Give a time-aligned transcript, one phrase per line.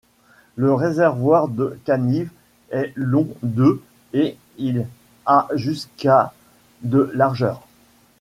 [0.55, 2.31] Le réservoir de Kaniv
[2.71, 4.87] est long de et il
[5.27, 6.33] a jusqu'à
[6.81, 7.61] de largeur.